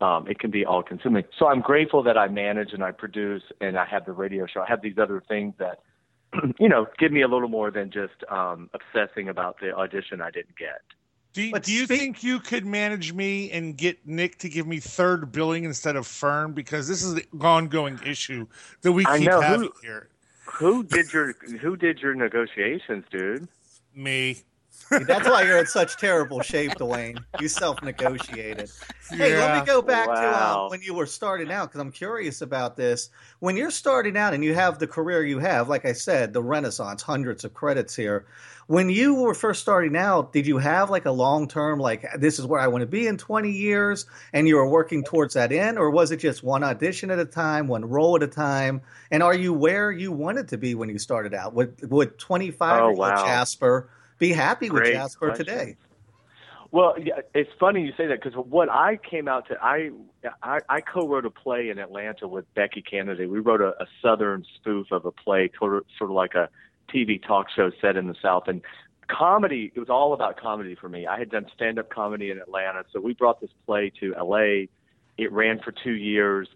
[0.00, 1.24] um, it can be all consuming.
[1.38, 4.60] So I'm grateful that I manage and I produce and I have the radio show.
[4.60, 5.80] I have these other things that
[6.58, 10.30] you know give me a little more than just um, obsessing about the audition I
[10.30, 10.82] didn't get.
[11.32, 14.66] Do you, do you speak- think you could manage me and get Nick to give
[14.66, 16.52] me third billing instead of Fern?
[16.52, 18.46] Because this is an ongoing issue
[18.82, 20.08] that we keep having who, here.
[20.46, 23.46] Who did your Who did your negotiations, dude?
[23.94, 24.38] Me.
[24.90, 27.22] That's why you're in such terrible shape, Dwayne.
[27.40, 28.70] You self-negotiated.
[29.10, 30.14] Hey, let me go back wow.
[30.14, 33.10] to uh, when you were starting out because I'm curious about this.
[33.40, 36.42] When you're starting out and you have the career you have, like I said, the
[36.42, 38.26] Renaissance, hundreds of credits here.
[38.66, 42.44] When you were first starting out, did you have like a long-term, like this is
[42.46, 45.78] where I want to be in 20 years, and you were working towards that end,
[45.78, 48.82] or was it just one audition at a time, one role at a time?
[49.10, 51.54] And are you where you wanted to be when you started out?
[51.54, 53.24] Would would 25 oh, wow.
[53.24, 53.88] Jasper?
[54.18, 55.46] Be happy with Great Jasper question.
[55.46, 55.76] today.
[56.70, 59.90] Well, yeah, it's funny you say that because what I came out to, I,
[60.42, 63.24] I, I co-wrote a play in Atlanta with Becky Kennedy.
[63.24, 66.50] We wrote a, a southern spoof of a play, sort of, sort of like a
[66.92, 68.48] TV talk show set in the South.
[68.48, 68.60] And
[69.08, 71.06] comedy, it was all about comedy for me.
[71.06, 74.66] I had done stand-up comedy in Atlanta, so we brought this play to LA.
[75.16, 76.48] It ran for two years.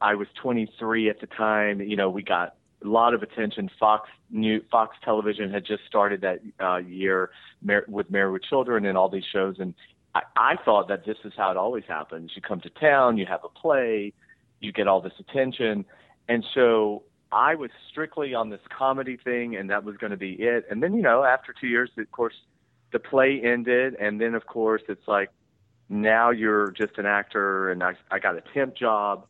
[0.00, 1.82] I was 23 at the time.
[1.82, 2.54] You know, we got
[2.84, 3.70] a lot of attention.
[3.78, 7.30] Fox New Fox Television had just started that uh, year
[7.62, 9.74] Mar- with Married with Children and all these shows, and
[10.14, 12.32] I, I thought that this is how it always happens.
[12.34, 14.12] You come to town, you have a play,
[14.60, 15.84] you get all this attention,
[16.28, 20.32] and so I was strictly on this comedy thing, and that was going to be
[20.34, 20.66] it.
[20.70, 22.34] And then you know, after two years, of course,
[22.92, 25.30] the play ended, and then of course, it's like
[25.88, 29.26] now you're just an actor, and I, I got a temp job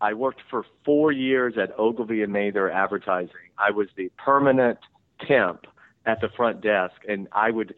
[0.00, 3.34] I worked for four years at Ogilvy and Mather Advertising.
[3.58, 4.78] I was the permanent
[5.26, 5.66] temp
[6.06, 7.74] at the front desk, and I would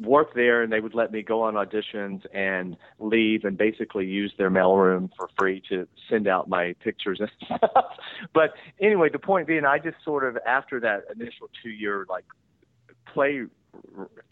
[0.00, 4.32] work there, and they would let me go on auditions and leave, and basically use
[4.38, 7.84] their mailroom for free to send out my pictures and stuff.
[8.32, 12.24] but anyway, the point being, I just sort of after that initial two-year like
[13.12, 13.42] play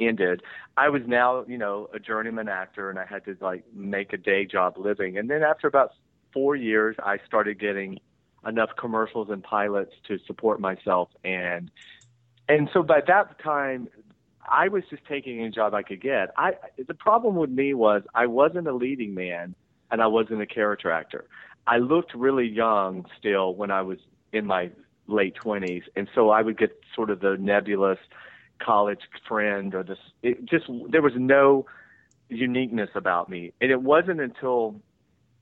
[0.01, 0.43] ended,
[0.77, 4.17] I was now, you know, a journeyman actor and I had to like make a
[4.17, 5.19] day job living.
[5.19, 5.93] And then after about
[6.39, 7.99] four years, I started getting
[8.47, 11.71] enough commercials and pilots to support myself, and
[12.49, 13.89] and so by that time,
[14.49, 16.31] I was just taking any job I could get.
[16.37, 16.53] I
[16.87, 19.57] the problem with me was I wasn't a leading man,
[19.91, 21.25] and I wasn't a character actor.
[21.67, 23.99] I looked really young still when I was
[24.33, 24.71] in my
[25.09, 27.99] late twenties, and so I would get sort of the nebulous
[28.63, 29.99] college friend or this.
[30.23, 31.67] It just there was no
[32.29, 34.81] uniqueness about me, and it wasn't until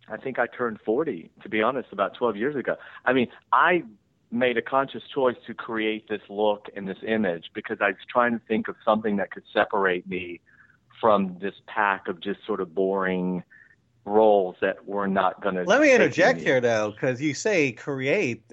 [0.09, 2.77] I think I turned 40, to be honest, about 12 years ago.
[3.05, 3.83] I mean, I
[4.31, 8.33] made a conscious choice to create this look and this image because I was trying
[8.33, 10.41] to think of something that could separate me
[11.01, 13.43] from this pack of just sort of boring
[14.05, 15.65] roles that were not going to.
[15.65, 18.53] Let me interject here, though, because you say create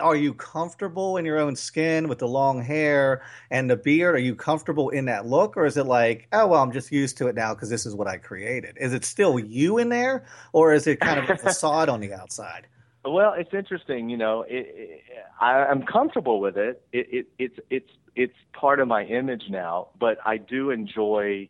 [0.00, 4.14] are you comfortable in your own skin with the long hair and the beard?
[4.14, 7.16] Are you comfortable in that look, or is it like, oh well, I'm just used
[7.18, 8.76] to it now because this is what I created?
[8.80, 12.12] Is it still you in there, or is it kind of a facade on the
[12.12, 12.66] outside?
[13.04, 14.08] Well, it's interesting.
[14.10, 15.02] You know, it, it,
[15.40, 16.82] I, I'm comfortable with it.
[16.92, 17.26] It, it.
[17.38, 19.88] It's it's it's part of my image now.
[19.98, 21.48] But I do enjoy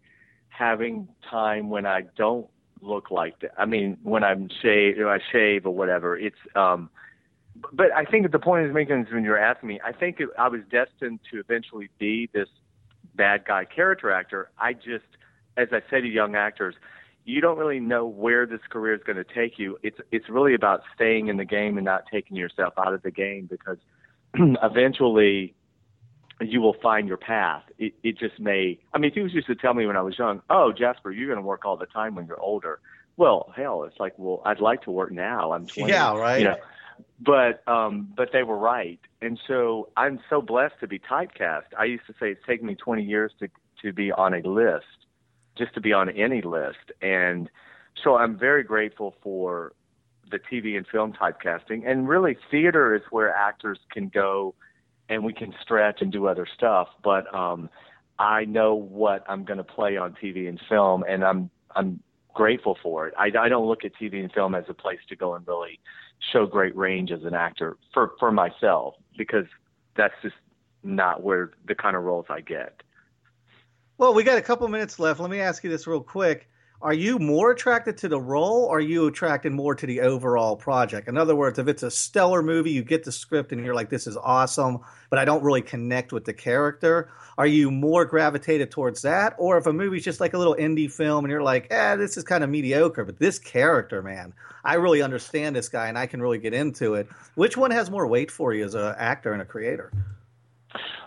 [0.51, 2.47] having time when I don't
[2.83, 3.53] look like that.
[3.57, 6.17] I mean, when I'm shave, or I shave or whatever.
[6.17, 6.91] It's um.
[7.73, 10.29] But I think the point is making is when you're asking me, I think it,
[10.39, 12.49] I was destined to eventually be this
[13.15, 14.51] bad guy character actor.
[14.59, 15.07] I just,
[15.57, 16.75] as I say to young actors,
[17.25, 19.79] you don't really know where this career is going to take you.
[19.83, 23.11] It's it's really about staying in the game and not taking yourself out of the
[23.11, 23.77] game because
[24.35, 25.55] eventually
[26.41, 27.65] you will find your path.
[27.79, 28.79] It, it just may.
[28.95, 31.39] I mean, people used to tell me when I was young, "Oh, Jasper, you're going
[31.39, 32.81] to work all the time when you're older."
[33.19, 35.51] Well, hell, it's like, well, I'd like to work now.
[35.51, 35.91] I'm 20.
[35.91, 36.39] Yeah, right.
[36.39, 36.57] You know,
[37.21, 41.65] but um, but they were right, and so I'm so blessed to be typecast.
[41.79, 43.49] I used to say it's taken me 20 years to
[43.83, 45.07] to be on a list,
[45.57, 47.49] just to be on any list, and
[48.03, 49.73] so I'm very grateful for
[50.31, 54.55] the TV and film typecasting, and really theater is where actors can go
[55.09, 56.89] and we can stretch and do other stuff.
[57.03, 57.71] But um,
[58.19, 62.01] I know what I'm going to play on TV and film, and I'm I'm
[62.35, 63.15] grateful for it.
[63.19, 65.81] I, I don't look at TV and film as a place to go and really
[66.33, 69.47] show great range as an actor for for myself because
[69.97, 70.37] that's just
[70.83, 72.83] not where the kind of roles I get.
[73.99, 75.21] Well, we got a couple minutes left.
[75.21, 76.49] Let me ask you this real quick
[76.81, 80.55] are you more attracted to the role or are you attracted more to the overall
[80.55, 81.09] project?
[81.09, 83.91] In other words, if it's a stellar movie, you get the script and you're like,
[83.91, 84.79] this is awesome,
[85.11, 87.11] but I don't really connect with the character.
[87.37, 89.35] Are you more gravitated towards that?
[89.39, 92.17] Or if a movie's just like a little indie film and you're like, eh, this
[92.17, 94.33] is kind of mediocre, but this character, man,
[94.65, 97.09] I really understand this guy and I can really get into it.
[97.35, 99.93] Which one has more weight for you as an actor and a creator?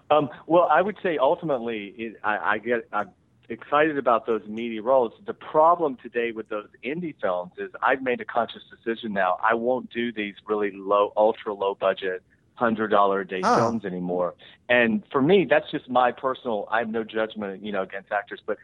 [0.10, 3.06] Um, well, I would say ultimately, it, I, I get I
[3.52, 5.12] excited about those meaty roles.
[5.26, 9.38] The problem today with those indie films is I've made a conscious decision now.
[9.44, 12.24] I won't do these really low, ultra low budget,
[12.56, 13.58] hundred dollar a day oh.
[13.58, 14.36] films anymore.
[14.70, 16.68] And for me, that's just my personal.
[16.72, 18.58] I have no judgment, you know, against actors, but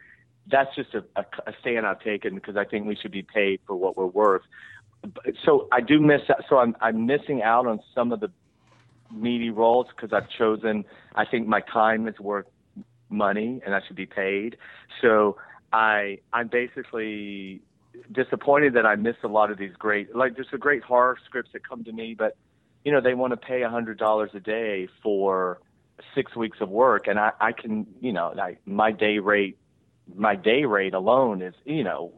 [0.50, 3.60] that's just a, a, a stand I've taken because I think we should be paid
[3.66, 4.42] for what we're worth.
[5.44, 6.22] So I do miss.
[6.48, 8.30] So I'm I'm missing out on some of the
[9.12, 10.84] meaty roles because I've chosen.
[11.14, 12.46] I think my time is worth
[13.10, 14.56] money and I should be paid.
[15.00, 15.36] So
[15.72, 17.62] I I'm basically
[18.12, 21.50] disappointed that I missed a lot of these great like there's a great horror scripts
[21.52, 22.36] that come to me, but
[22.84, 25.60] you know they want to pay a hundred dollars a day for
[26.14, 29.58] six weeks of work, and I I can you know I, my day rate
[30.14, 32.12] my day rate alone is you know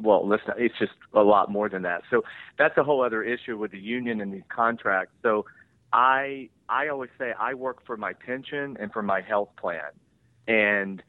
[0.00, 2.02] well listen it's just a lot more than that.
[2.10, 2.22] So
[2.58, 5.14] that's a whole other issue with the union and these contracts.
[5.22, 5.44] So
[5.92, 9.90] I I always say I work for my pension and for my health plan
[10.50, 11.02] and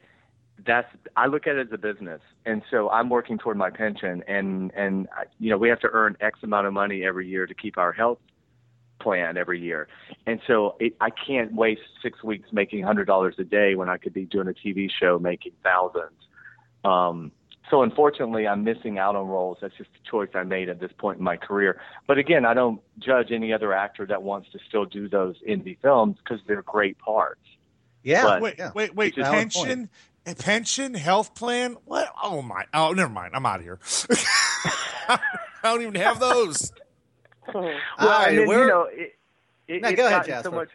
[0.64, 4.22] that's I look at it as a business, and so I'm working toward my pension,
[4.28, 7.54] and and you know we have to earn X amount of money every year to
[7.54, 8.18] keep our health
[9.00, 9.88] plan every year,
[10.26, 13.96] and so it, I can't waste six weeks making hundred dollars a day when I
[13.96, 16.12] could be doing a TV show making thousands.
[16.84, 17.32] Um,
[17.68, 19.58] so unfortunately, I'm missing out on roles.
[19.60, 21.80] That's just a choice I made at this point in my career.
[22.06, 25.78] But again, I don't judge any other actor that wants to still do those indie
[25.80, 27.40] films because they're great parts.
[28.02, 28.24] Yeah.
[28.24, 29.16] But wait, wait, wait.
[29.16, 29.88] Pension,
[30.38, 31.76] pension, health plan.
[31.84, 32.12] What?
[32.22, 32.64] Oh my.
[32.74, 33.32] Oh, never mind.
[33.34, 33.78] I'm out of here.
[35.08, 35.18] I
[35.62, 36.72] don't even have those.
[37.54, 39.14] well, I mean, you know, it,
[39.68, 40.50] it, no, it's go ahead, Jasper.
[40.50, 40.68] so much.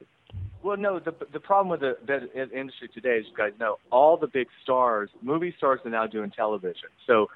[0.63, 4.17] Well, no, the the problem with the, the industry today, as you guys know, all
[4.17, 6.89] the big stars, movie stars, are now doing television.
[7.05, 7.27] So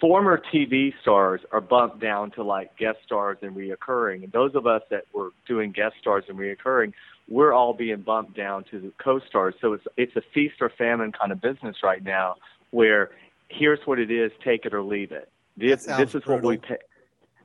[0.00, 4.24] former TV stars are bumped down to like guest stars and reoccurring.
[4.24, 6.92] And those of us that were doing guest stars and reoccurring,
[7.28, 9.54] we're all being bumped down to the co-stars.
[9.60, 12.36] So it's it's a feast or famine kind of business right now,
[12.70, 13.10] where
[13.48, 15.30] here's what it is, take it or leave it.
[15.56, 16.34] This this is brutal.
[16.34, 16.76] what we pay.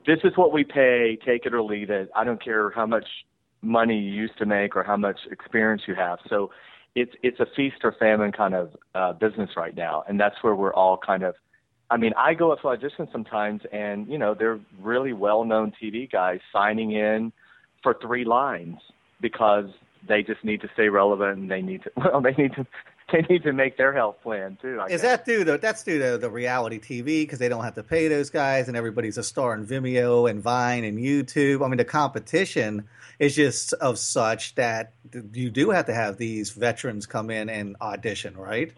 [0.06, 1.18] This is what we pay.
[1.26, 2.10] Take it or leave it.
[2.16, 3.06] I don't care how much
[3.62, 6.20] money you used to make or how much experience you have.
[6.30, 6.52] So
[6.96, 10.56] it's it's a feast or famine kind of uh, business right now, and that's where
[10.56, 11.36] we're all kind of
[11.92, 16.10] I mean, I go up to auditions sometimes, and you know, they're really well-known TV
[16.12, 17.32] guys signing in
[17.84, 18.80] for three lines
[19.24, 19.66] because
[20.08, 21.92] they just need to stay relevant, and they need to.
[21.98, 22.68] Well, they need to.
[23.12, 24.80] They need to make their health plan too.
[24.80, 25.02] I Is guess.
[25.02, 25.58] that due though?
[25.58, 28.78] That's due to the reality TV because they don't have to pay those guys, and
[28.78, 31.64] everybody's a star in Vimeo and Vine and YouTube.
[31.64, 32.86] I mean, the competition
[33.20, 34.94] is just of such that
[35.34, 38.72] you do have to have these veterans come in and audition, right?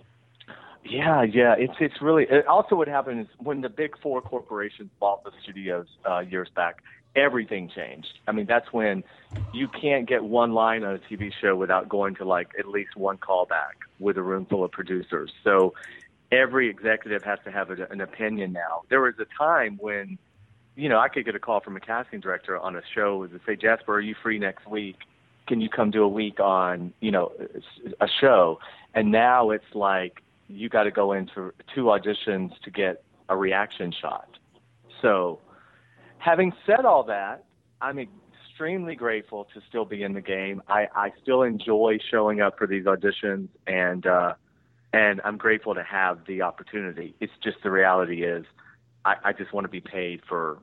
[0.84, 2.26] Yeah, yeah, it's it's really.
[2.30, 6.50] It also, what happened is when the big four corporations bought the studios uh, years
[6.56, 6.84] back,
[7.15, 8.19] everything changed.
[8.28, 9.04] I mean, that's when
[9.54, 12.95] you can't get one line on a TV show without going to like at least
[12.95, 15.32] one callback with a room full of producers.
[15.43, 15.73] So
[16.32, 18.82] every executive has to have a, an opinion now.
[18.89, 20.17] There was a time when
[20.75, 23.39] you know, I could get a call from a casting director on a show to
[23.45, 24.97] say, Jasper, are you free next week?
[25.47, 27.32] Can you come do a week on, you know,
[28.01, 28.60] a show?
[28.93, 33.93] And now it's like you got to go into two auditions to get a reaction
[33.99, 34.28] shot.
[35.01, 35.39] So,
[36.26, 37.46] having said all that,
[37.82, 40.62] I'm extremely grateful to still be in the game.
[40.68, 44.34] I, I still enjoy showing up for these auditions, and uh,
[44.92, 47.14] and I'm grateful to have the opportunity.
[47.20, 48.46] It's just the reality is,
[49.04, 50.58] I, I just want to be paid for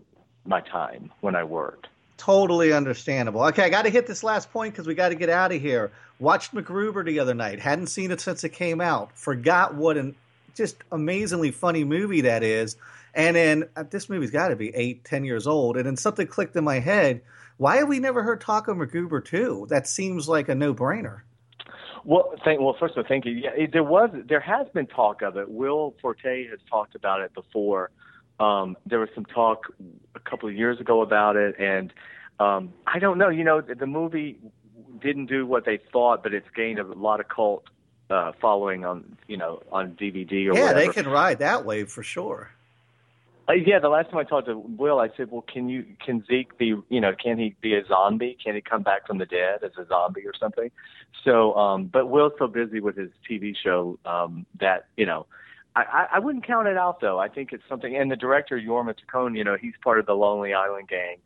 [0.44, 1.86] my time when I work.
[2.16, 3.42] Totally understandable.
[3.44, 5.60] Okay, I got to hit this last point because we got to get out of
[5.60, 5.92] here.
[6.18, 7.60] Watched MacGruber the other night.
[7.60, 9.16] Hadn't seen it since it came out.
[9.16, 10.16] Forgot what an
[10.54, 12.76] just amazingly funny movie that is.
[13.14, 15.76] And then uh, this movie's got to be eight, ten years old.
[15.76, 17.22] And then something clicked in my head.
[17.58, 19.66] Why have we never heard of MacGruber 2?
[19.68, 21.20] That seems like a no brainer.
[22.04, 23.32] Well, thank, well, first of all, thank you.
[23.32, 25.48] Yeah, it, there was, there has been talk of it.
[25.48, 27.90] Will Forte has talked about it before.
[28.40, 29.72] Um, there was some talk
[30.14, 31.92] a couple of years ago about it, and
[32.40, 33.28] um, I don't know.
[33.28, 34.38] You know, the movie
[35.00, 37.64] didn't do what they thought, but it's gained a lot of cult
[38.12, 40.74] uh, following on, you know, on DVD or yeah, whatever.
[40.74, 42.50] they can ride that wave for sure.
[43.48, 46.24] Uh, yeah, the last time I talked to Will, I said, "Well, can you can
[46.26, 48.36] Zeke be you know can he be a zombie?
[48.42, 50.70] Can he come back from the dead as a zombie or something?"
[51.24, 55.26] So, um, but Will's so busy with his TV show um, that you know,
[55.74, 57.18] I, I wouldn't count it out though.
[57.18, 57.96] I think it's something.
[57.96, 61.16] And the director Jorma Taccone, you know, he's part of the Lonely Island gang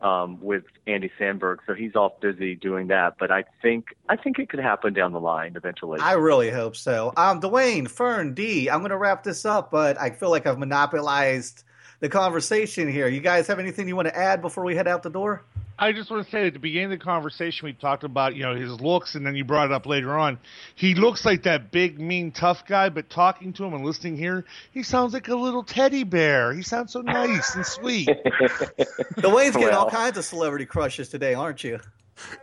[0.00, 3.16] um, with Andy Samberg, so he's off busy doing that.
[3.18, 6.00] But I think I think it could happen down the line eventually.
[6.00, 7.12] I really hope so.
[7.16, 10.58] Um, Dwayne, Fern, D, I'm going to wrap this up, but I feel like I've
[10.58, 11.64] monopolized
[12.00, 13.08] the conversation here.
[13.08, 15.44] You guys have anything you want to add before we head out the door?
[15.82, 18.42] I just want to say at the beginning of the conversation we talked about you
[18.42, 20.38] know his looks, and then you brought it up later on.
[20.74, 24.44] He looks like that big, mean, tough guy, but talking to him and listening here,
[24.72, 26.52] he sounds like a little teddy bear.
[26.52, 28.06] He sounds so nice and sweet.
[28.06, 31.80] the Dwayne's getting well, all kinds of celebrity crushes today, aren't you?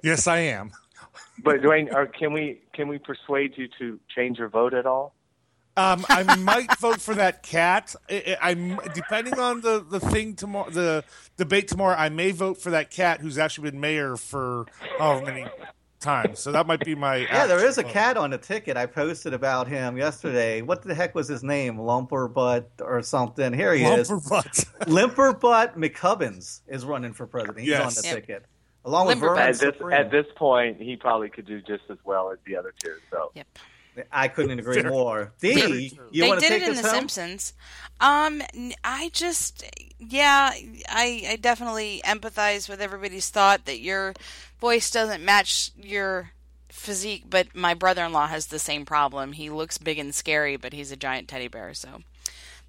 [0.01, 0.71] Yes, I am.
[1.43, 5.13] But Dwayne, are, can we can we persuade you to change your vote at all?
[5.77, 7.95] Um, I might vote for that cat.
[8.09, 11.03] I, am depending on the, the thing tomorrow, the
[11.37, 11.95] debate tomorrow.
[11.95, 14.65] I may vote for that cat who's actually been mayor for
[14.97, 15.45] however many
[15.99, 16.39] times.
[16.39, 17.17] So that might be my.
[17.17, 17.91] Yeah, there is a vote.
[17.91, 18.75] cat on the ticket.
[18.75, 20.63] I posted about him yesterday.
[20.63, 21.77] What the heck was his name?
[21.77, 23.53] Lumper Butt or something.
[23.53, 24.51] Here he Limberbutt.
[24.51, 24.65] is.
[24.87, 27.59] Limberbutt McCubbins is running for president.
[27.59, 27.97] He's yes.
[27.97, 28.15] on the yep.
[28.15, 28.45] ticket.
[28.83, 32.31] Along with Vermin at this, at this point, he probably could do just as well
[32.31, 32.95] as the other two.
[33.11, 33.31] So.
[33.35, 33.47] Yep.
[34.11, 35.33] I couldn't agree more.
[35.39, 36.91] D, you they want to did it in The home?
[36.91, 37.53] Simpsons.
[37.99, 38.41] Um,
[38.83, 39.63] I just,
[39.99, 40.51] yeah,
[40.89, 44.13] I, I definitely empathize with everybody's thought that your
[44.59, 46.31] voice doesn't match your
[46.69, 49.33] physique, but my brother-in-law has the same problem.
[49.33, 52.01] He looks big and scary, but he's a giant teddy bear, so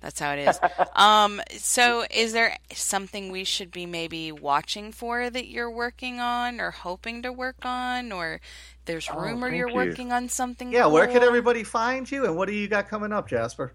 [0.00, 0.58] that's how it is.
[0.96, 6.60] um, so is there something we should be maybe watching for that you're working on
[6.60, 8.40] or hoping to work on or
[8.88, 9.74] there's oh, rumor you're you.
[9.74, 10.72] working on something.
[10.72, 10.92] Yeah, cool.
[10.92, 13.74] where can everybody find you, and what do you got coming up, Jasper?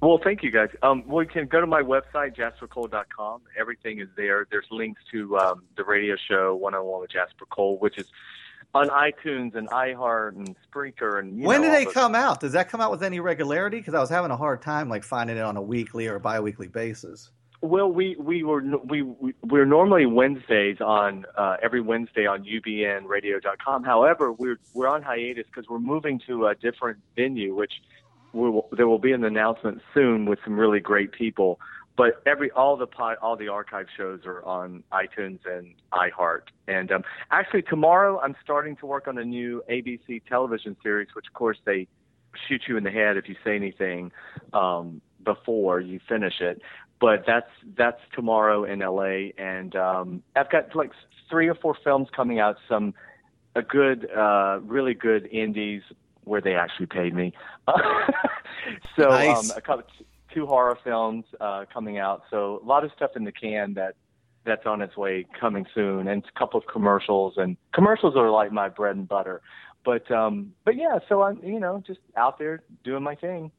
[0.00, 0.68] Well, thank you guys.
[0.82, 3.40] Um, well, you can go to my website, jaspercole.com.
[3.58, 4.46] Everything is there.
[4.48, 8.06] There's links to um, the radio show One on One with Jasper Cole, which is
[8.74, 11.18] on iTunes and iHeart and Spreaker.
[11.18, 12.40] And when know, do they come out?
[12.40, 13.78] Does that come out with any regularity?
[13.78, 16.68] Because I was having a hard time like finding it on a weekly or biweekly
[16.68, 17.30] basis.
[17.64, 23.84] Well, we we were we, we we're normally Wednesdays on uh, every Wednesday on ubnradio.com.
[23.84, 27.72] However, we're we're on hiatus because we're moving to a different venue, which
[28.34, 31.58] will, there will be an announcement soon with some really great people.
[31.96, 36.48] But every all the pod, all the archive shows are on iTunes and iHeart.
[36.68, 41.28] And um, actually, tomorrow I'm starting to work on a new ABC television series, which
[41.28, 41.88] of course they
[42.46, 44.12] shoot you in the head if you say anything
[44.52, 46.60] um, before you finish it
[47.04, 50.90] but that's that's tomorrow in LA, and um, I've got like
[51.28, 52.56] three or four films coming out.
[52.66, 52.94] Some
[53.54, 55.82] a good, uh, really good indies
[56.24, 57.34] where they actually paid me.
[58.96, 59.50] so um, nice.
[59.50, 59.84] um, a couple,
[60.32, 62.22] two horror films uh, coming out.
[62.30, 63.96] So a lot of stuff in the can that
[64.46, 67.34] that's on its way coming soon, and a couple of commercials.
[67.36, 69.42] And commercials are like my bread and butter.
[69.84, 73.50] But um, but yeah, so I'm you know just out there doing my thing.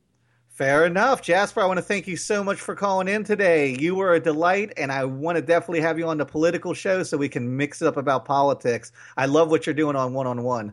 [0.55, 1.21] Fair enough.
[1.21, 3.75] Jasper, I want to thank you so much for calling in today.
[3.77, 7.03] You were a delight, and I want to definitely have you on the political show
[7.03, 8.93] so we can mix it up about politics.
[9.17, 10.71] I love what you're doing on one on one.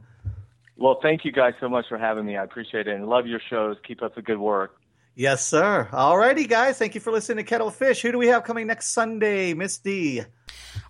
[0.76, 2.37] Well, thank you guys so much for having me.
[2.37, 3.76] I appreciate it and love your shows.
[3.85, 4.80] Keep up the good work.
[5.16, 5.89] Yes, sir.
[5.91, 6.78] All righty, guys.
[6.78, 8.03] Thank you for listening to Kettle Fish.
[8.03, 10.22] Who do we have coming next Sunday, Miss D?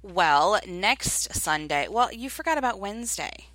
[0.03, 1.89] Well, next Sunday.
[1.89, 3.47] Well, you forgot about Wednesday.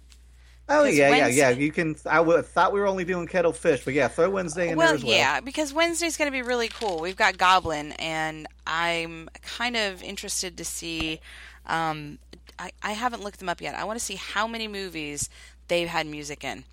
[0.70, 1.56] Oh yeah, Wednesday- yeah, yeah.
[1.58, 1.96] You can.
[2.06, 4.88] I w- thought we were only doing kettle fish, but yeah, throw Wednesday in well,
[4.88, 5.14] there as well.
[5.14, 7.00] yeah, because Wednesday's going to be really cool.
[7.00, 11.22] We've got Goblin, and I'm kind of interested to see.
[11.66, 12.18] Um,
[12.60, 13.76] I, I haven't looked them up yet.
[13.76, 15.30] I want to see how many movies
[15.68, 16.64] they've had music in.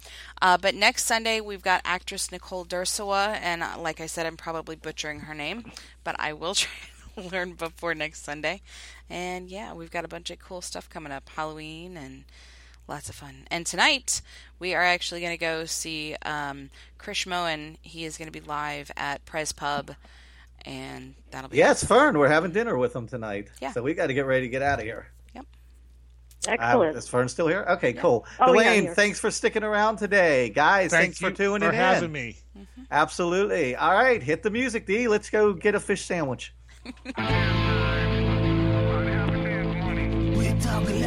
[0.40, 4.36] Uh, but next Sunday, we've got actress Nicole Dursawa, and uh, like I said, I'm
[4.36, 5.70] probably butchering her name,
[6.04, 6.70] but I will try
[7.16, 8.60] to learn before next Sunday.
[9.10, 12.24] And yeah, we've got a bunch of cool stuff coming up Halloween and
[12.88, 13.46] lots of fun.
[13.50, 14.20] And tonight
[14.58, 17.78] we are actually going to go see um, Krish Moen.
[17.82, 19.92] He is going to be live at Prez Pub,
[20.64, 22.18] and that'll be Yeah, it's Fern.
[22.18, 23.48] We're having dinner with him tonight.
[23.60, 23.72] Yeah.
[23.72, 25.08] So we got to get ready to get out of here.
[25.34, 25.46] Yep.
[26.46, 26.96] Uh, Excellent.
[26.96, 27.64] is Fern still here?
[27.70, 28.26] Okay, cool.
[28.38, 30.50] Oh, yeah, thanks for sticking around today.
[30.50, 31.74] Guys, Thank thanks you for tuning for in.
[31.74, 32.36] having me.
[32.90, 33.74] Absolutely.
[33.76, 35.08] All right, hit the music, D.
[35.08, 36.54] Let's go get a fish sandwich.
[40.36, 41.02] We're talking